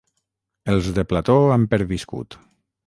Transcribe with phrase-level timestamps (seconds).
[0.75, 2.41] Els de Plató han perviscut.